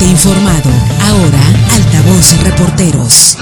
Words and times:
Informado. 0.00 0.70
Ahora, 1.02 1.40
Altavoz 1.70 2.42
Reporteros. 2.42 3.36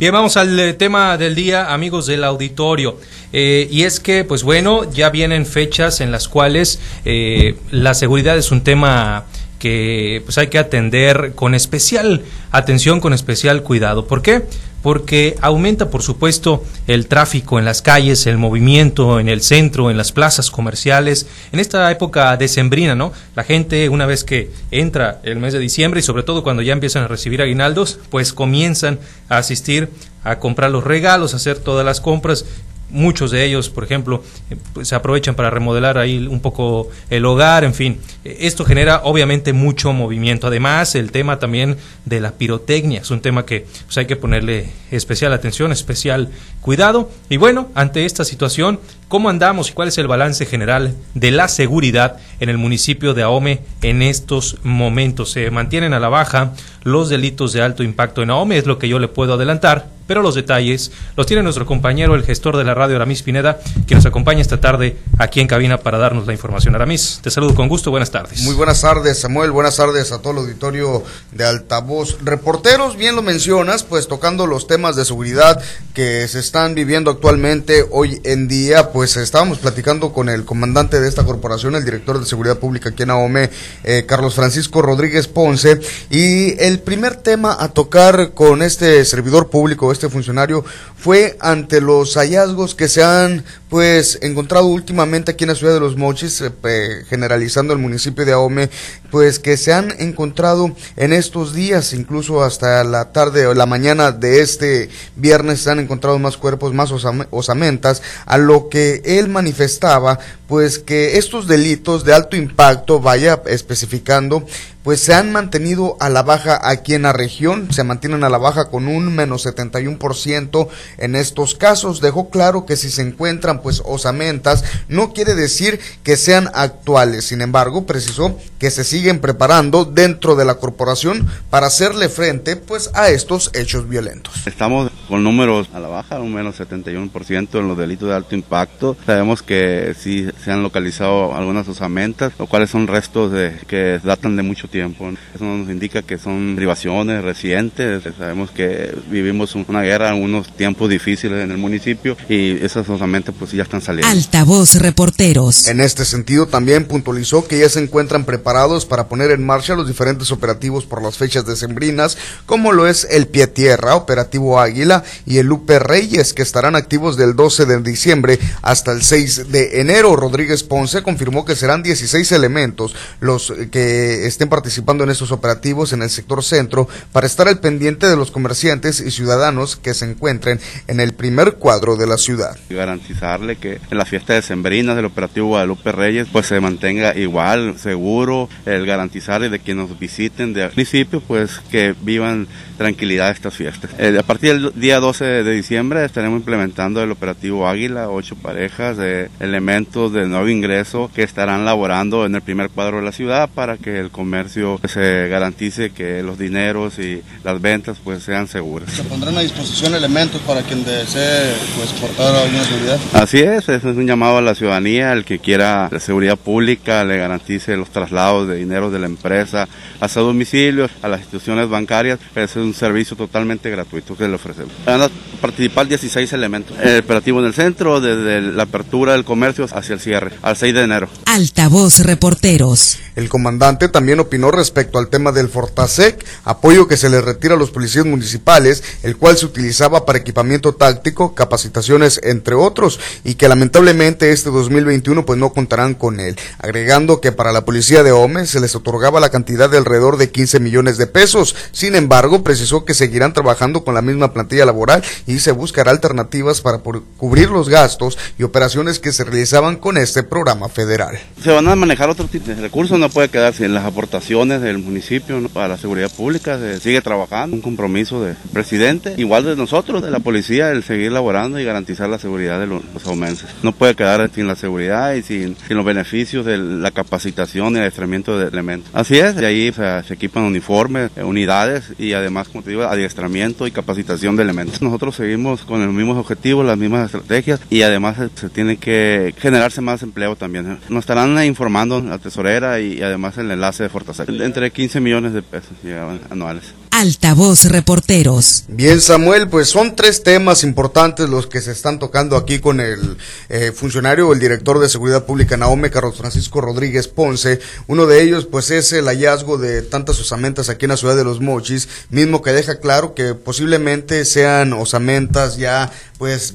Bien, 0.00 0.12
vamos 0.12 0.36
al 0.36 0.58
eh, 0.58 0.74
tema 0.74 1.16
del 1.16 1.34
día, 1.34 1.72
amigos 1.72 2.06
del 2.06 2.24
auditorio. 2.24 2.98
Eh, 3.32 3.68
y 3.70 3.84
es 3.84 4.00
que, 4.00 4.24
pues 4.24 4.42
bueno, 4.42 4.90
ya 4.90 5.10
vienen 5.10 5.46
fechas 5.46 6.00
en 6.00 6.10
las 6.10 6.28
cuales 6.28 6.80
eh, 7.04 7.56
la 7.70 7.94
seguridad 7.94 8.36
es 8.36 8.50
un 8.50 8.62
tema 8.62 9.26
que 9.58 10.22
pues 10.24 10.38
hay 10.38 10.48
que 10.48 10.58
atender 10.58 11.32
con 11.34 11.54
especial 11.54 12.22
atención, 12.50 13.00
con 13.00 13.12
especial 13.12 13.62
cuidado. 13.62 14.06
¿Por 14.06 14.22
qué? 14.22 14.42
Porque 14.86 15.34
aumenta, 15.40 15.90
por 15.90 16.00
supuesto, 16.00 16.62
el 16.86 17.08
tráfico 17.08 17.58
en 17.58 17.64
las 17.64 17.82
calles, 17.82 18.24
el 18.28 18.38
movimiento 18.38 19.18
en 19.18 19.28
el 19.28 19.40
centro, 19.42 19.90
en 19.90 19.96
las 19.96 20.12
plazas 20.12 20.48
comerciales, 20.48 21.26
en 21.50 21.58
esta 21.58 21.90
época 21.90 22.36
decembrina, 22.36 22.94
¿no? 22.94 23.12
La 23.34 23.42
gente, 23.42 23.88
una 23.88 24.06
vez 24.06 24.22
que 24.22 24.52
entra 24.70 25.18
el 25.24 25.40
mes 25.40 25.54
de 25.54 25.58
diciembre 25.58 25.98
y 25.98 26.04
sobre 26.04 26.22
todo 26.22 26.44
cuando 26.44 26.62
ya 26.62 26.72
empiezan 26.72 27.02
a 27.02 27.08
recibir 27.08 27.42
aguinaldos, 27.42 27.98
pues 28.10 28.32
comienzan 28.32 29.00
a 29.28 29.38
asistir 29.38 29.90
a 30.22 30.38
comprar 30.38 30.70
los 30.70 30.84
regalos, 30.84 31.32
a 31.32 31.38
hacer 31.38 31.58
todas 31.58 31.84
las 31.84 32.00
compras 32.00 32.44
muchos 32.90 33.30
de 33.30 33.44
ellos, 33.44 33.68
por 33.68 33.84
ejemplo, 33.84 34.22
eh, 34.50 34.84
se 34.84 34.94
aprovechan 34.94 35.34
para 35.34 35.50
remodelar 35.50 35.98
ahí 35.98 36.26
un 36.26 36.40
poco 36.40 36.88
el 37.10 37.24
hogar, 37.24 37.64
en 37.64 37.74
fin. 37.74 37.98
Eh, 38.24 38.38
esto 38.40 38.64
genera 38.64 39.00
obviamente 39.04 39.52
mucho 39.52 39.92
movimiento. 39.92 40.46
Además, 40.46 40.94
el 40.94 41.10
tema 41.10 41.38
también 41.38 41.76
de 42.04 42.20
la 42.20 42.32
pirotecnia 42.32 43.00
es 43.00 43.10
un 43.10 43.20
tema 43.20 43.44
que 43.44 43.66
pues, 43.84 43.98
hay 43.98 44.06
que 44.06 44.16
ponerle 44.16 44.70
especial 44.90 45.32
atención, 45.32 45.72
especial 45.72 46.30
cuidado. 46.60 47.10
Y 47.28 47.36
bueno, 47.36 47.68
ante 47.74 48.04
esta 48.04 48.24
situación, 48.24 48.80
¿cómo 49.08 49.28
andamos 49.28 49.70
y 49.70 49.72
cuál 49.72 49.88
es 49.88 49.98
el 49.98 50.06
balance 50.06 50.46
general 50.46 50.94
de 51.14 51.30
la 51.30 51.48
seguridad 51.48 52.18
en 52.40 52.48
el 52.48 52.58
municipio 52.58 53.14
de 53.14 53.22
Ahome 53.22 53.60
en 53.82 54.02
estos 54.02 54.58
momentos? 54.62 55.32
Se 55.32 55.50
mantienen 55.50 55.92
a 55.92 56.00
la 56.00 56.08
baja 56.08 56.52
los 56.86 57.08
delitos 57.08 57.52
de 57.52 57.62
alto 57.62 57.82
impacto 57.82 58.22
en 58.22 58.30
Ahome, 58.30 58.58
es 58.58 58.66
lo 58.66 58.78
que 58.78 58.88
yo 58.88 59.00
le 59.00 59.08
puedo 59.08 59.34
adelantar 59.34 59.96
pero 60.06 60.22
los 60.22 60.34
detalles 60.34 60.92
los 61.16 61.26
tiene 61.26 61.42
nuestro 61.42 61.66
compañero, 61.66 62.14
el 62.14 62.24
gestor 62.24 62.56
de 62.56 62.64
la 62.64 62.74
radio, 62.74 62.96
Aramis 62.96 63.22
Pineda, 63.22 63.58
que 63.86 63.94
nos 63.94 64.06
acompaña 64.06 64.40
esta 64.40 64.60
tarde 64.60 64.96
aquí 65.18 65.40
en 65.40 65.48
cabina 65.48 65.78
para 65.78 65.98
darnos 65.98 66.26
la 66.26 66.32
información. 66.32 66.74
Aramis, 66.74 67.20
te 67.22 67.30
saludo 67.30 67.54
con 67.54 67.68
gusto, 67.68 67.90
buenas 67.90 68.10
tardes. 68.10 68.42
Muy 68.42 68.54
buenas 68.54 68.80
tardes, 68.80 69.18
Samuel, 69.18 69.50
buenas 69.50 69.76
tardes 69.76 70.12
a 70.12 70.20
todo 70.20 70.32
el 70.32 70.38
auditorio 70.38 71.02
de 71.32 71.44
Altavoz. 71.44 72.18
Reporteros, 72.22 72.96
bien 72.96 73.16
lo 73.16 73.22
mencionas, 73.22 73.82
pues 73.82 74.08
tocando 74.08 74.46
los 74.46 74.66
temas 74.66 74.96
de 74.96 75.04
seguridad 75.04 75.60
que 75.94 76.28
se 76.28 76.38
están 76.38 76.74
viviendo 76.74 77.10
actualmente 77.10 77.84
hoy 77.90 78.20
en 78.24 78.48
día, 78.48 78.92
pues 78.92 79.16
estábamos 79.16 79.58
platicando 79.58 80.12
con 80.12 80.28
el 80.28 80.44
comandante 80.44 81.00
de 81.00 81.08
esta 81.08 81.24
corporación, 81.24 81.74
el 81.74 81.84
director 81.84 82.20
de 82.20 82.26
seguridad 82.26 82.58
pública 82.58 82.90
aquí 82.90 83.02
en 83.02 83.10
AOME, 83.10 83.50
eh, 83.84 84.04
Carlos 84.06 84.34
Francisco 84.34 84.82
Rodríguez 84.82 85.26
Ponce, 85.26 85.80
y 86.10 86.60
el 86.62 86.75
primer 86.80 87.16
tema 87.16 87.56
a 87.58 87.68
tocar 87.68 88.32
con 88.32 88.62
este 88.62 89.04
servidor 89.04 89.48
público, 89.50 89.92
este 89.92 90.08
funcionario 90.08 90.64
fue 90.96 91.36
ante 91.40 91.80
los 91.80 92.14
hallazgos 92.14 92.74
que 92.74 92.88
se 92.88 93.02
han 93.02 93.44
pues 93.68 94.18
encontrado 94.22 94.66
últimamente 94.66 95.32
aquí 95.32 95.44
en 95.44 95.48
la 95.50 95.56
ciudad 95.56 95.74
de 95.74 95.80
Los 95.80 95.96
Mochis, 95.96 96.40
eh, 96.40 97.04
generalizando 97.08 97.72
el 97.72 97.78
municipio 97.78 98.24
de 98.24 98.32
Ahome, 98.32 98.70
pues 99.10 99.38
que 99.38 99.56
se 99.56 99.72
han 99.72 99.92
encontrado 99.98 100.74
en 100.96 101.12
estos 101.12 101.52
días, 101.52 101.92
incluso 101.92 102.42
hasta 102.42 102.84
la 102.84 103.12
tarde 103.12 103.46
o 103.46 103.54
la 103.54 103.66
mañana 103.66 104.12
de 104.12 104.40
este 104.40 104.88
viernes 105.16 105.60
se 105.60 105.70
han 105.70 105.80
encontrado 105.80 106.18
más 106.18 106.36
cuerpos, 106.36 106.74
más 106.74 106.92
osamentas, 107.30 108.02
a 108.24 108.38
lo 108.38 108.68
que 108.68 109.02
él 109.04 109.28
manifestaba, 109.28 110.18
pues 110.46 110.78
que 110.78 111.18
estos 111.18 111.48
delitos 111.48 112.04
de 112.04 112.14
alto 112.14 112.36
impacto, 112.36 113.00
vaya 113.00 113.42
especificando, 113.46 114.46
pues 114.86 115.00
se 115.00 115.14
han 115.14 115.32
mantenido 115.32 115.96
a 115.98 116.08
la 116.08 116.22
baja 116.22 116.60
aquí 116.62 116.94
en 116.94 117.02
la 117.02 117.12
región, 117.12 117.72
se 117.72 117.82
mantienen 117.82 118.22
a 118.22 118.28
la 118.28 118.38
baja 118.38 118.70
con 118.70 118.86
un 118.86 119.12
menos 119.12 119.44
71% 119.44 120.68
en 120.98 121.16
estos 121.16 121.56
casos. 121.56 122.00
Dejó 122.00 122.30
claro 122.30 122.66
que 122.66 122.76
si 122.76 122.90
se 122.90 123.02
encuentran 123.02 123.62
pues 123.62 123.82
osamentas, 123.84 124.62
no 124.86 125.12
quiere 125.12 125.34
decir 125.34 125.80
que 126.04 126.16
sean 126.16 126.50
actuales. 126.54 127.24
Sin 127.24 127.40
embargo, 127.40 127.84
precisó 127.84 128.38
que 128.60 128.70
se 128.70 128.84
siguen 128.84 129.18
preparando 129.18 129.86
dentro 129.86 130.36
de 130.36 130.44
la 130.44 130.54
corporación 130.54 131.26
para 131.50 131.66
hacerle 131.66 132.08
frente 132.08 132.54
pues 132.54 132.92
a 132.94 133.08
estos 133.08 133.50
hechos 133.54 133.88
violentos. 133.88 134.46
Estamos 134.46 134.92
con 135.08 135.24
números 135.24 135.68
a 135.74 135.80
la 135.80 135.88
baja, 135.88 136.20
un 136.20 136.32
menos 136.32 136.60
71% 136.60 137.58
en 137.58 137.66
los 137.66 137.76
delitos 137.76 138.08
de 138.08 138.14
alto 138.14 138.36
impacto. 138.36 138.96
Sabemos 139.04 139.42
que 139.42 139.96
sí 139.98 140.28
se 140.44 140.52
han 140.52 140.62
localizado 140.62 141.34
algunas 141.34 141.66
osamentas, 141.66 142.34
lo 142.38 142.46
cuales 142.46 142.70
son 142.70 142.86
restos 142.86 143.32
de, 143.32 143.58
que 143.66 143.98
datan 144.04 144.36
de 144.36 144.44
mucho 144.44 144.68
tiempo 144.68 144.75
eso 144.80 145.44
nos 145.44 145.68
indica 145.68 146.02
que 146.02 146.18
son 146.18 146.54
privaciones 146.56 147.22
recientes. 147.22 148.02
Sabemos 148.18 148.50
que 148.50 148.96
vivimos 149.10 149.54
una 149.54 149.82
guerra, 149.82 150.14
unos 150.14 150.54
tiempos 150.56 150.90
difíciles 150.90 151.42
en 151.42 151.50
el 151.50 151.58
municipio 151.58 152.16
y 152.28 152.52
esas 152.64 152.86
solamente 152.86 153.32
pues 153.32 153.52
ya 153.52 153.62
están 153.62 153.80
saliendo. 153.80 154.08
Altavoz 154.08 154.74
Reporteros. 154.74 155.68
En 155.68 155.80
este 155.80 156.04
sentido 156.04 156.46
también 156.46 156.84
puntualizó 156.86 157.46
que 157.46 157.58
ya 157.58 157.68
se 157.68 157.80
encuentran 157.80 158.24
preparados 158.24 158.86
para 158.86 159.08
poner 159.08 159.30
en 159.30 159.44
marcha 159.44 159.74
los 159.74 159.86
diferentes 159.86 160.30
operativos 160.30 160.84
por 160.84 161.02
las 161.02 161.16
fechas 161.16 161.46
decembrinas, 161.46 162.16
como 162.46 162.72
lo 162.72 162.86
es 162.86 163.06
el 163.10 163.26
Pie 163.26 163.46
Tierra, 163.46 163.96
Operativo 163.96 164.60
Águila 164.60 165.02
y 165.24 165.38
el 165.38 165.46
Lupe 165.46 165.78
Reyes, 165.78 166.32
que 166.32 166.42
estarán 166.42 166.76
activos 166.76 167.16
del 167.16 167.34
12 167.36 167.66
de 167.66 167.80
diciembre 167.80 168.38
hasta 168.62 168.92
el 168.92 169.02
6 169.02 169.50
de 169.50 169.80
enero. 169.80 170.16
Rodríguez 170.16 170.62
Ponce 170.62 171.02
confirmó 171.02 171.44
que 171.44 171.56
serán 171.56 171.82
16 171.82 172.32
elementos 172.32 172.94
los 173.20 173.52
que 173.70 174.26
estén 174.26 174.48
participando 174.48 174.65
participando 174.66 175.04
en 175.04 175.10
estos 175.10 175.30
operativos 175.30 175.92
en 175.92 176.02
el 176.02 176.10
sector 176.10 176.42
centro 176.42 176.88
para 177.12 177.28
estar 177.28 177.46
al 177.46 177.60
pendiente 177.60 178.08
de 178.08 178.16
los 178.16 178.32
comerciantes 178.32 178.98
y 178.98 179.12
ciudadanos 179.12 179.76
que 179.76 179.94
se 179.94 180.10
encuentren 180.10 180.58
en 180.88 180.98
el 180.98 181.12
primer 181.12 181.54
cuadro 181.54 181.94
de 181.94 182.08
la 182.08 182.16
ciudad. 182.16 182.58
Garantizarle 182.68 183.54
que 183.54 183.78
en 183.88 183.96
la 183.96 184.04
fiesta 184.04 184.34
de 184.34 184.42
Sembrinas 184.42 184.96
del 184.96 185.04
operativo 185.04 185.46
Guadalupe 185.46 185.92
Reyes 185.92 186.26
pues 186.32 186.46
se 186.46 186.58
mantenga 186.58 187.16
igual, 187.16 187.78
seguro, 187.78 188.48
el 188.64 188.86
garantizarle 188.86 189.50
de 189.50 189.60
que 189.60 189.76
nos 189.76 189.96
visiten 190.00 190.52
de 190.52 190.68
municipio 190.70 191.20
pues 191.20 191.60
que 191.70 191.94
vivan 192.02 192.48
tranquilidad 192.76 193.30
estas 193.30 193.54
fiestas. 193.54 193.92
Eh, 193.98 194.16
a 194.18 194.22
partir 194.24 194.60
del 194.60 194.72
día 194.74 194.98
12 194.98 195.24
de 195.24 195.52
diciembre 195.52 196.04
estaremos 196.04 196.40
implementando 196.40 197.00
el 197.04 197.12
operativo 197.12 197.68
Águila, 197.68 198.10
ocho 198.10 198.34
parejas 198.34 198.96
de 198.96 199.30
elementos 199.38 200.12
de 200.12 200.26
nuevo 200.26 200.48
ingreso 200.48 201.08
que 201.14 201.22
estarán 201.22 201.64
laborando 201.64 202.26
en 202.26 202.34
el 202.34 202.42
primer 202.42 202.70
cuadro 202.70 202.96
de 202.96 203.04
la 203.04 203.12
ciudad 203.12 203.48
para 203.54 203.76
que 203.76 204.00
el 204.00 204.10
comercio 204.10 204.55
se 204.88 205.28
garantice 205.28 205.90
que 205.90 206.22
los 206.22 206.38
dineros 206.38 206.98
y 206.98 207.22
las 207.44 207.60
ventas 207.60 207.98
pues 208.02 208.22
sean 208.22 208.48
seguras. 208.48 208.90
¿Se 208.90 209.04
pondrán 209.04 209.36
a 209.36 209.40
disposición 209.40 209.94
elementos 209.94 210.40
para 210.42 210.62
quien 210.62 210.84
desee 210.84 211.54
pues 211.76 211.92
portar 211.92 212.34
alguna 212.34 212.64
seguridad? 212.64 212.98
Así 213.12 213.38
es, 213.38 213.68
es 213.68 213.84
un 213.84 214.06
llamado 214.06 214.38
a 214.38 214.42
la 214.42 214.54
ciudadanía, 214.54 215.12
el 215.12 215.24
que 215.24 215.38
quiera 215.38 215.88
la 215.90 216.00
seguridad 216.00 216.36
pública, 216.36 217.04
le 217.04 217.16
garantice 217.16 217.76
los 217.76 217.90
traslados 217.90 218.48
de 218.48 218.56
dinero 218.56 218.90
de 218.90 218.98
la 218.98 219.06
empresa 219.06 219.68
a 220.00 220.08
su 220.08 220.20
domicilio, 220.20 220.88
a 221.02 221.08
las 221.08 221.20
instituciones 221.20 221.68
bancarias, 221.68 222.18
es 222.34 222.56
un 222.56 222.74
servicio 222.74 223.16
totalmente 223.16 223.70
gratuito 223.70 224.16
que 224.16 224.28
le 224.28 224.34
ofrecemos. 224.34 224.72
Van 224.84 225.02
a 225.02 225.08
participar 225.40 225.86
16 225.86 226.32
elementos. 226.32 226.76
El 226.80 227.00
operativo 227.00 227.40
en 227.40 227.46
el 227.46 227.54
centro, 227.54 228.00
desde 228.00 228.40
la 228.40 228.64
apertura 228.64 229.12
del 229.12 229.24
comercio 229.24 229.66
hacia 229.70 229.94
el 229.94 230.00
cierre, 230.00 230.32
al 230.42 230.56
6 230.56 230.74
de 230.74 230.82
enero. 230.82 231.08
Altavoz 231.36 231.98
Reporteros. 231.98 232.96
El 233.14 233.28
comandante 233.28 233.88
también 233.88 234.20
opinó 234.20 234.50
respecto 234.50 234.98
al 234.98 235.08
tema 235.08 235.32
del 235.32 235.50
Fortasec, 235.50 236.24
apoyo 236.44 236.88
que 236.88 236.96
se 236.96 237.10
le 237.10 237.20
retira 237.20 237.54
a 237.54 237.58
los 237.58 237.70
policías 237.70 238.06
municipales, 238.06 238.82
el 239.02 239.18
cual 239.18 239.36
se 239.36 239.44
utilizaba 239.44 240.06
para 240.06 240.18
equipamiento 240.18 240.74
táctico, 240.74 241.34
capacitaciones, 241.34 242.20
entre 242.22 242.54
otros, 242.54 243.00
y 243.22 243.34
que 243.34 243.48
lamentablemente 243.48 244.32
este 244.32 244.48
2021 244.48 245.26
pues 245.26 245.38
no 245.38 245.52
contarán 245.52 245.94
con 245.94 246.20
él, 246.20 246.38
agregando 246.58 247.20
que 247.20 247.32
para 247.32 247.52
la 247.52 247.66
policía 247.66 248.02
de 248.02 248.12
Ome 248.12 248.46
se 248.46 248.60
les 248.60 248.74
otorgaba 248.74 249.20
la 249.20 249.30
cantidad 249.30 249.68
de 249.68 249.76
alrededor 249.76 250.16
de 250.16 250.30
15 250.30 250.60
millones 250.60 250.96
de 250.96 251.06
pesos. 251.06 251.54
Sin 251.72 251.96
embargo, 251.96 252.44
precisó 252.44 252.86
que 252.86 252.94
seguirán 252.94 253.34
trabajando 253.34 253.84
con 253.84 253.94
la 253.94 254.02
misma 254.02 254.32
plantilla 254.32 254.64
laboral 254.64 255.02
y 255.26 255.40
se 255.40 255.52
buscará 255.52 255.90
alternativas 255.90 256.62
para 256.62 256.78
cubrir 256.78 257.50
los 257.50 257.68
gastos 257.68 258.16
y 258.38 258.42
operaciones 258.42 259.00
que 259.00 259.12
se 259.12 259.24
realizaban 259.24 259.76
con 259.76 259.98
este 259.98 260.22
programa 260.22 260.70
federal. 260.70 261.25
Se 261.42 261.52
van 261.52 261.68
a 261.68 261.76
manejar 261.76 262.08
otro 262.08 262.26
tipo 262.26 262.46
de 262.46 262.54
recursos, 262.54 262.98
no 262.98 263.08
puede 263.08 263.28
quedarse 263.28 263.64
en 263.66 263.74
las 263.74 263.84
aportaciones 263.84 264.62
del 264.62 264.78
municipio 264.78 265.40
para 265.50 265.68
la 265.68 265.76
seguridad 265.76 266.10
pública, 266.10 266.58
se 266.58 266.80
sigue 266.80 267.02
trabajando, 267.02 267.56
un 267.56 267.62
compromiso 267.62 268.22
del 268.22 268.36
presidente, 268.52 269.14
igual 269.18 269.44
de 269.44 269.54
nosotros, 269.54 270.02
de 270.02 270.10
la 270.10 270.20
policía, 270.20 270.70
el 270.70 270.82
seguir 270.82 271.12
laborando 271.12 271.60
y 271.60 271.64
garantizar 271.64 272.08
la 272.08 272.18
seguridad 272.18 272.58
de 272.58 272.66
los, 272.66 272.82
aumenses. 273.06 273.48
No 273.62 273.72
puede 273.72 273.94
quedar 273.94 274.28
sin 274.34 274.46
la 274.46 274.56
seguridad 274.56 275.14
y 275.14 275.22
sin, 275.22 275.56
los 275.68 275.84
beneficios 275.84 276.46
de 276.46 276.58
la 276.58 276.90
capacitación 276.90 277.76
y 277.76 277.80
adiestramiento 277.80 278.38
de 278.38 278.48
elementos. 278.48 278.90
Así 278.94 279.18
es, 279.18 279.36
de 279.36 279.46
ahí 279.46 279.72
se 279.72 280.14
equipan 280.14 280.44
uniformes, 280.44 281.10
eh, 281.16 281.22
unidades 281.22 281.92
y 281.98 282.14
además, 282.14 282.48
como 282.48 282.64
te 282.64 282.70
digo, 282.70 282.84
adiestramiento 282.84 283.66
y 283.66 283.70
capacitación 283.70 284.36
de 284.36 284.42
elementos. 284.42 284.80
Nosotros 284.82 285.16
seguimos 285.16 285.62
con 285.62 285.84
los 285.84 285.94
mismos 285.94 286.16
objetivos, 286.16 286.64
las 286.64 286.78
mismas 286.78 287.06
estrategias 287.06 287.60
y 287.70 287.82
además 287.82 288.16
se 288.34 288.48
tiene 288.48 288.78
que 288.78 289.34
generarse 289.38 289.80
más 289.80 290.02
empleo 290.02 290.34
también. 290.34 290.78
No 290.88 290.98
está 290.98 291.14
estarán 291.16 291.46
informando 291.46 292.02
la 292.02 292.18
tesorera 292.18 292.78
y, 292.78 293.00
además 293.00 293.38
el 293.38 293.50
enlace 293.50 293.84
de 293.84 293.88
Fortasec. 293.88 294.28
Entre 294.28 294.70
15 294.70 295.00
millones 295.00 295.32
de 295.32 295.40
pesos 295.40 295.72
llegaban 295.82 296.20
anuales. 296.30 296.74
Altavoz 296.98 297.64
Reporteros. 297.64 298.64
Bien, 298.68 299.02
Samuel, 299.02 299.50
pues 299.50 299.68
son 299.68 299.94
tres 299.94 300.22
temas 300.22 300.64
importantes 300.64 301.28
los 301.28 301.46
que 301.46 301.60
se 301.60 301.72
están 301.72 301.98
tocando 301.98 302.38
aquí 302.38 302.58
con 302.58 302.80
el 302.80 303.18
eh, 303.50 303.72
funcionario 303.72 304.32
el 304.32 304.38
director 304.38 304.78
de 304.78 304.88
Seguridad 304.88 305.26
Pública, 305.26 305.58
Naome 305.58 305.90
Carlos 305.90 306.16
Francisco 306.16 306.62
Rodríguez 306.62 307.06
Ponce. 307.06 307.60
Uno 307.86 308.06
de 308.06 308.22
ellos, 308.22 308.46
pues, 308.46 308.70
es 308.70 308.92
el 308.92 309.04
hallazgo 309.08 309.58
de 309.58 309.82
tantas 309.82 310.18
osamentas 310.18 310.70
aquí 310.70 310.86
en 310.86 310.92
la 310.92 310.96
ciudad 310.96 311.16
de 311.16 311.24
Los 311.24 311.42
Mochis, 311.42 311.86
mismo 312.08 312.40
que 312.40 312.52
deja 312.52 312.80
claro 312.80 313.14
que 313.14 313.34
posiblemente 313.34 314.24
sean 314.24 314.72
osamentas 314.72 315.58
ya, 315.58 315.92
pues, 316.16 316.54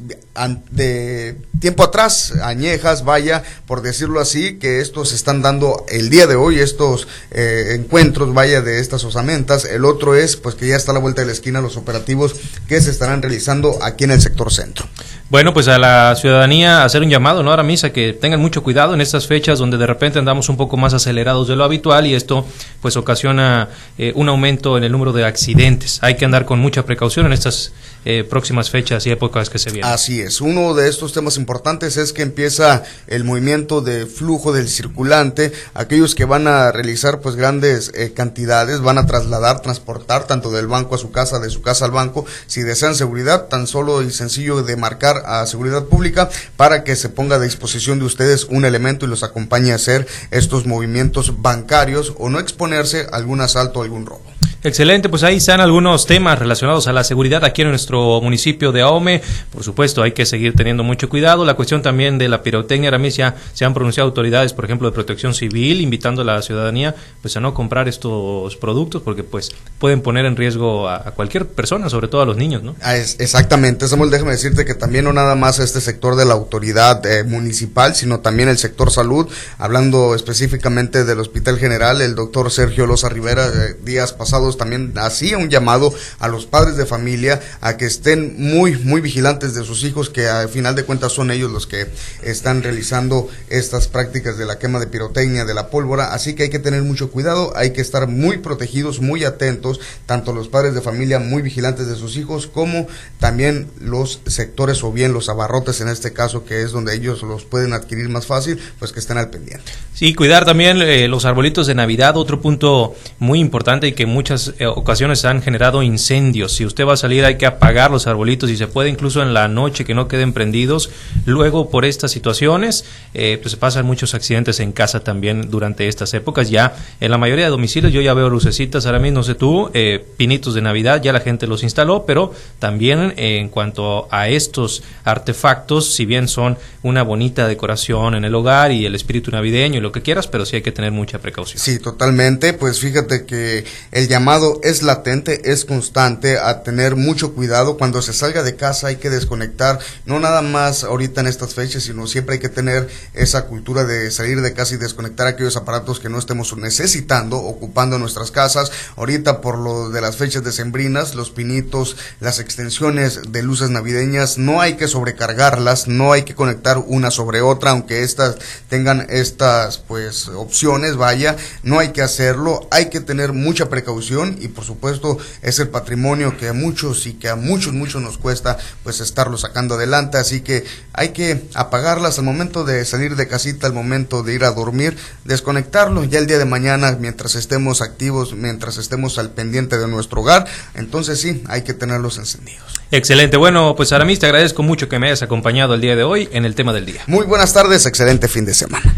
de 0.72 1.36
tiempo 1.60 1.84
atrás, 1.84 2.34
añejas, 2.42 3.04
vaya, 3.06 3.44
por 3.68 3.82
decirlo 3.82 4.20
así, 4.20 4.58
que 4.58 4.80
estos 4.80 5.14
están 5.14 5.42
dando 5.42 5.86
el 5.90 6.10
día 6.10 6.26
de 6.26 6.36
hoy, 6.36 6.60
estos 6.60 7.08
eh, 7.30 7.76
encuentros, 7.76 8.34
vaya, 8.34 8.62
de 8.62 8.80
estas 8.80 9.04
osamentas. 9.04 9.66
El 9.66 9.86
otro 9.86 10.16
es 10.16 10.31
pues 10.36 10.56
que 10.56 10.68
ya 10.68 10.76
está 10.76 10.92
a 10.92 10.94
la 10.94 11.00
vuelta 11.00 11.22
de 11.22 11.28
la 11.28 11.34
esquina 11.34 11.62
los 11.62 11.78
operativos 11.78 12.36
que 12.68 12.82
se 12.82 12.92
estarán 12.92 13.22
realizando 13.22 13.84
aquí 13.84 14.04
en 14.04 14.12
el 14.12 14.22
sector 14.22 14.52
centro. 14.52 14.88
Bueno, 15.32 15.54
pues 15.54 15.70
a 15.70 15.80
la 15.80 16.14
ciudadanía 16.18 16.84
hacer 16.84 17.02
un 17.04 17.10
llamado, 17.10 17.42
¿no? 17.42 17.52
Ahora 17.52 17.64
misa 17.64 17.94
que 17.94 18.12
tengan 18.12 18.42
mucho 18.42 18.64
cuidado 18.64 18.94
en 18.94 19.00
estas 19.00 19.28
fechas 19.28 19.60
donde 19.60 19.78
de 19.78 19.88
repente 19.88 20.20
andamos 20.20 20.50
un 20.50 20.58
poco 20.58 20.76
más 20.76 20.94
acelerados 20.94 21.48
de 21.48 21.56
lo 21.56 21.64
habitual 21.64 22.06
y 22.06 22.16
esto 22.16 22.46
pues 22.82 22.98
ocasiona 22.98 23.70
eh, 23.98 24.12
un 24.18 24.28
aumento 24.28 24.78
en 24.78 24.84
el 24.84 24.92
número 24.92 25.14
de 25.14 25.24
accidentes. 25.24 26.00
Hay 26.02 26.18
que 26.18 26.26
andar 26.26 26.44
con 26.44 26.60
mucha 26.60 26.84
precaución 26.84 27.28
en 27.28 27.32
estas 27.32 27.72
eh, 28.04 28.26
próximas 28.30 28.72
fechas 28.72 29.08
y 29.08 29.12
épocas 29.12 29.50
que 29.50 29.58
se 29.58 29.72
vienen. 29.72 29.90
Así 29.90 30.20
es. 30.20 30.42
Uno 30.42 30.74
de 30.74 30.90
estos 30.90 31.14
temas 31.14 31.38
importantes 31.38 31.96
es 31.96 32.12
que 32.12 32.24
empieza 32.24 32.84
el 33.08 33.24
movimiento 33.24 33.80
de 33.80 34.08
flujo 34.08 34.52
del 34.52 34.68
circulante. 34.68 35.54
Aquellos 35.74 36.14
que 36.14 36.26
van 36.26 36.48
a 36.48 36.74
realizar 36.74 37.22
pues 37.22 37.38
grandes 37.38 37.90
eh, 37.96 38.12
cantidades, 38.14 38.82
van 38.82 38.98
a 38.98 39.06
trasladar, 39.06 39.62
transportar 39.62 40.28
tanto 40.28 40.52
del 40.52 40.68
banco 40.68 40.96
a 40.96 40.98
su 40.98 41.12
casa, 41.12 41.40
de 41.40 41.50
su 41.50 41.62
casa 41.62 41.86
al 41.86 41.92
banco. 41.92 42.26
Si 42.48 42.64
desean 42.64 42.96
seguridad, 42.96 43.48
tan 43.48 43.66
solo 43.66 44.02
y 44.02 44.12
sencillo 44.12 44.62
de 44.64 44.76
marcar 44.76 45.21
a 45.26 45.46
Seguridad 45.46 45.86
Pública 45.86 46.30
para 46.58 46.84
que 46.84 46.96
se 46.96 47.10
ponga 47.10 47.36
a 47.36 47.40
disposición 47.40 48.00
de 48.00 48.06
ustedes 48.06 48.46
un 48.46 48.66
elemento 48.66 49.06
y 49.06 49.10
los 49.10 49.24
acompañe 49.24 49.72
a 49.72 49.76
hacer 49.76 50.08
estos 50.32 50.66
movimientos 50.66 51.42
bancarios 51.42 52.14
o 52.18 52.30
no 52.30 52.40
exponerse 52.40 53.08
a 53.12 53.16
algún 53.16 53.42
asalto 53.42 53.80
o 53.80 53.84
algún 53.84 54.06
robo. 54.06 54.31
Excelente, 54.64 55.10
pues 55.10 55.24
ahí 55.24 55.38
están 55.38 55.60
algunos 55.60 56.06
temas 56.06 56.38
relacionados 56.38 56.88
a 56.88 56.94
la 56.94 57.04
seguridad 57.04 57.44
aquí 57.44 57.64
en 57.64 57.70
nuestro 57.70 58.22
municipio 58.22 58.72
de 58.72 58.82
Ahome. 58.82 59.20
Por 59.52 59.64
supuesto, 59.64 60.04
hay 60.04 60.12
que 60.12 60.28
seguir 60.28 60.54
teniendo 60.56 60.84
mucho 60.84 61.10
cuidado. 61.10 61.44
La 61.46 61.56
cuestión 61.56 61.82
también 61.82 62.20
de 62.20 62.30
la 62.30 62.44
pirotecnia, 62.44 62.92
ahora 62.92 63.08
ya 63.08 63.36
se 63.54 63.66
han 63.66 63.74
pronunciado 63.74 64.08
autoridades, 64.08 64.54
por 64.54 64.66
ejemplo, 64.66 64.88
de 64.88 64.94
protección 64.94 65.34
civil, 65.34 65.82
invitando 65.82 66.22
a 66.22 66.26
la 66.26 66.42
ciudadanía 66.44 66.96
pues 67.24 67.36
a 67.38 67.40
no 67.40 67.56
comprar 67.56 67.88
estos 67.88 68.56
productos 68.58 69.02
porque 69.02 69.24
pues 69.24 69.52
pueden 69.80 70.02
poner 70.02 70.26
en 70.26 70.36
riesgo 70.36 70.88
a, 70.88 71.12
cualquier 71.16 71.48
persona, 71.48 71.90
sobre 71.90 72.08
todo 72.08 72.22
a 72.22 72.26
los 72.26 72.38
niños, 72.38 72.62
¿no? 72.62 72.76
Ah, 72.82 72.96
exactamente, 72.98 73.88
Samuel, 73.88 74.12
déjame 74.12 74.32
decirte 74.32 74.64
que 74.64 74.76
también 74.76 75.06
no 75.06 75.14
nada 75.14 75.34
más 75.34 75.58
este 75.58 75.82
sector 75.82 76.16
de 76.16 76.26
la 76.26 76.34
autoridad 76.36 77.04
eh, 77.08 77.24
municipal, 77.24 77.96
sino 77.96 78.20
también 78.20 78.48
el 78.48 78.60
sector 78.60 78.92
salud, 78.92 79.28
hablando 79.58 80.14
específicamente 80.14 81.04
del 81.04 81.20
Hospital 81.20 81.58
General, 81.58 82.00
el 82.02 82.14
doctor 82.14 82.52
Sergio 82.52 82.86
Loza 82.86 83.10
Rivera, 83.10 83.48
eh, 83.48 83.76
días 83.84 84.14
pasados 84.14 84.51
también 84.58 84.94
hacía 84.98 85.38
un 85.38 85.50
llamado 85.50 85.94
a 86.20 86.28
los 86.28 86.46
padres 86.46 86.78
de 86.78 86.86
familia 86.86 87.42
a 87.62 87.78
que 87.78 87.86
estén 87.86 88.36
muy, 88.38 88.76
muy 88.78 89.02
vigilantes 89.02 89.54
de 89.54 89.64
sus 89.64 89.84
hijos, 89.84 90.10
que 90.10 90.28
al 90.28 90.50
final 90.50 90.76
de 90.76 90.84
cuentas 90.84 91.14
son 91.14 91.32
ellos 91.32 91.52
los 91.52 91.68
que 91.68 91.88
están 92.24 92.64
realizando 92.64 93.30
estas 93.50 93.88
prácticas 93.88 94.38
de 94.38 94.46
la 94.46 94.60
quema 94.60 94.80
de 94.80 94.88
pirotecnia, 94.88 95.46
de 95.46 95.54
la 95.54 95.70
pólvora, 95.70 96.14
así 96.14 96.34
que 96.34 96.44
hay 96.44 96.50
que 96.50 96.60
tener 96.60 96.84
mucho 96.84 97.12
cuidado, 97.12 97.54
hay 97.56 97.72
que 97.72 97.82
estar 97.82 98.08
muy 98.08 98.38
protegidos, 98.38 99.02
muy 99.02 99.24
atentos, 99.24 99.80
tanto 100.06 100.34
los 100.34 100.48
padres 100.48 100.74
de 100.74 100.82
familia 100.82 101.20
muy 101.20 101.42
vigilantes 101.42 101.88
de 101.88 101.96
sus 101.96 102.18
hijos, 102.18 102.48
como 102.48 102.88
también 103.20 103.68
los 103.80 104.22
sectores 104.26 104.84
o 104.84 104.92
bien 104.92 105.14
los 105.14 105.30
abarrotes 105.30 105.82
en 105.82 105.88
este 105.90 106.14
caso, 106.14 106.46
que 106.46 106.62
es 106.62 106.72
donde 106.72 106.96
ellos 106.96 107.22
los 107.24 107.46
pueden 107.46 107.74
adquirir 107.74 108.10
más 108.10 108.26
fácil, 108.26 108.60
pues 108.80 108.92
que 108.92 109.00
estén 109.00 109.18
al 109.18 109.30
pendiente. 109.30 109.72
Sí, 109.94 110.14
cuidar 110.14 110.46
también 110.46 110.82
eh, 110.82 111.08
los 111.08 111.26
arbolitos 111.26 111.68
de 111.68 111.76
Navidad, 111.76 112.18
otro 112.18 112.42
punto 112.42 112.96
muy 113.20 113.40
importante 113.40 113.88
y 113.88 113.94
que 113.94 114.06
muchas 114.06 114.41
eh, 114.60 114.66
ocasiones 114.66 115.26
han 115.26 115.42
generado 115.42 115.84
incendios. 115.84 116.54
Si 116.54 116.66
usted 116.66 116.86
va 116.86 116.94
a 116.94 116.98
salir 116.98 117.26
hay 117.26 117.38
que 117.38 117.46
apagar 117.46 117.92
los 117.92 118.08
arbolitos 118.08 118.50
y 118.50 118.58
se 118.58 118.68
puede 118.68 118.90
incluso 118.90 119.22
en 119.22 119.34
la 119.34 119.48
noche 119.48 119.86
que 119.86 119.94
no 119.94 120.08
queden 120.08 120.34
prendidos. 120.34 120.90
Luego 121.26 121.70
por 121.70 121.86
estas 121.86 122.12
situaciones 122.12 122.86
eh, 123.14 123.40
pues 123.42 123.56
pasan 123.56 123.86
muchos 123.86 124.14
accidentes 124.14 124.60
en 124.60 124.72
casa 124.72 125.02
también 125.02 125.50
durante 125.50 125.88
estas 125.88 126.14
épocas. 126.14 126.50
Ya 126.50 126.76
en 127.00 127.12
la 127.12 127.18
mayoría 127.18 127.46
de 127.46 127.52
domicilios 127.52 127.94
yo 127.94 128.02
ya 128.02 128.14
veo 128.14 128.30
lucecitas 128.30 128.86
ahora 128.86 129.00
mismo, 129.00 129.20
no 129.20 129.24
sé 129.24 129.36
tú, 129.36 129.70
eh, 129.74 130.06
pinitos 130.18 130.54
de 130.54 130.62
Navidad, 130.62 131.02
ya 131.02 131.12
la 131.12 131.20
gente 131.20 131.48
los 131.48 131.64
instaló, 131.64 132.06
pero 132.06 132.34
también 132.60 133.14
en 133.18 133.50
cuanto 133.50 134.08
a 134.10 134.30
estos 134.30 134.84
artefactos, 135.04 135.94
si 135.94 136.06
bien 136.06 136.28
son 136.28 136.58
una 136.84 137.04
bonita 137.04 137.48
decoración 137.48 138.16
en 138.16 138.26
el 138.26 138.34
hogar 138.34 138.72
y 138.72 138.86
el 138.86 138.96
espíritu 138.96 139.32
navideño 139.32 139.78
y 139.78 139.82
lo 139.82 139.92
que 139.92 140.02
quieras, 140.02 140.28
pero 140.28 140.46
sí 140.46 140.56
hay 140.56 140.62
que 140.62 140.72
tener 140.72 140.92
mucha 140.92 141.20
precaución. 141.20 141.60
Sí, 141.60 141.80
totalmente. 141.80 142.54
Pues 142.54 142.80
fíjate 142.80 143.26
que 143.26 143.66
el 143.92 144.08
llamado 144.08 144.31
es 144.64 144.82
latente, 144.82 145.52
es 145.52 145.66
constante, 145.66 146.40
a 146.40 146.64
tener 146.64 146.96
mucho 146.96 147.34
cuidado. 147.34 147.78
Cuando 147.78 148.02
se 148.02 148.14
salga 148.14 148.44
de 148.44 148.56
casa 148.56 148.88
hay 148.88 148.96
que 148.96 149.10
desconectar, 149.10 149.80
no 150.06 150.22
nada 150.22 150.42
más 150.42 150.86
ahorita 150.86 151.20
en 151.20 151.28
estas 151.28 151.54
fechas, 151.54 151.84
sino 151.84 152.08
siempre 152.08 152.36
hay 152.36 152.40
que 152.40 152.48
tener 152.48 152.88
esa 153.14 153.48
cultura 153.48 153.84
de 153.84 154.10
salir 154.10 154.40
de 154.40 154.54
casa 154.54 154.76
y 154.76 154.78
desconectar 154.78 155.28
aquellos 155.28 155.58
aparatos 155.58 156.00
que 156.00 156.08
no 156.08 156.18
estemos 156.18 156.56
necesitando, 156.56 157.38
ocupando 157.40 158.00
nuestras 158.00 158.32
casas. 158.32 158.72
Ahorita 158.96 159.42
por 159.42 159.58
lo 159.58 159.90
de 159.90 160.00
las 160.00 160.16
fechas 160.16 160.46
decembrinas, 160.46 161.14
los 161.14 161.30
pinitos, 161.30 161.98
las 162.22 162.40
extensiones 162.40 163.34
de 163.34 163.44
luces 163.44 163.70
navideñas, 163.70 164.38
no 164.38 164.62
hay 164.62 164.78
que 164.78 164.88
sobrecargarlas, 164.88 165.90
no 165.90 166.14
hay 166.14 166.24
que 166.24 166.36
conectar 166.36 166.78
una 166.78 167.12
sobre 167.12 167.42
otra, 167.42 167.72
aunque 167.72 168.04
estas 168.04 168.38
tengan 168.70 169.08
estas 169.10 169.78
pues 169.78 170.30
opciones, 170.30 170.96
vaya, 170.96 171.36
no 171.64 171.80
hay 171.80 171.90
que 171.90 172.02
hacerlo, 172.02 172.70
hay 172.72 172.86
que 172.90 173.02
tener 173.02 173.34
mucha 173.34 173.68
precaución 173.68 174.21
y 174.40 174.48
por 174.48 174.64
supuesto 174.64 175.18
es 175.42 175.60
el 175.60 175.70
patrimonio 175.70 176.38
que 176.38 176.48
a 176.48 176.54
muchos 176.54 177.08
y 177.08 177.14
que 177.14 177.30
a 177.30 177.36
muchos, 177.36 177.74
muchos 177.74 178.02
nos 178.02 178.18
cuesta 178.18 178.58
pues 178.84 179.00
estarlo 179.00 179.38
sacando 179.38 179.76
adelante, 179.76 180.18
así 180.18 180.42
que 180.42 180.64
hay 180.94 181.10
que 181.10 181.44
apagarlas 181.54 182.20
al 182.20 182.26
momento 182.26 182.64
de 182.64 182.86
salir 182.86 183.16
de 183.16 183.28
casita, 183.28 183.68
al 183.68 183.74
momento 183.74 184.24
de 184.24 184.34
ir 184.34 184.44
a 184.44 184.52
dormir, 184.52 184.98
desconectarlo 185.26 186.04
ya 186.04 186.20
el 186.20 186.28
día 186.28 186.38
de 186.38 186.46
mañana 186.46 186.98
mientras 187.00 187.36
estemos 187.36 187.82
activos, 187.82 188.34
mientras 188.34 188.78
estemos 188.78 189.18
al 189.18 189.32
pendiente 189.32 189.78
de 189.78 189.88
nuestro 189.88 190.22
hogar, 190.22 190.46
entonces 190.74 191.20
sí, 191.20 191.44
hay 191.48 191.64
que 191.64 191.74
tenerlos 191.74 192.18
encendidos. 192.18 192.82
Excelente, 192.92 193.38
bueno, 193.38 193.74
pues 193.76 193.94
Aramis, 193.94 194.20
te 194.20 194.26
agradezco 194.26 194.64
mucho 194.64 194.90
que 194.90 195.00
me 195.00 195.08
hayas 195.08 195.22
acompañado 195.22 195.74
el 195.74 195.82
día 195.82 195.96
de 195.96 196.04
hoy 196.04 196.28
en 196.32 196.46
el 196.46 196.56
tema 196.56 196.74
del 196.74 196.86
día. 196.86 197.04
Muy 197.08 197.26
buenas 197.26 197.54
tardes, 197.54 197.86
excelente 197.86 198.28
fin 198.28 198.46
de 198.46 198.54
semana. 198.54 198.94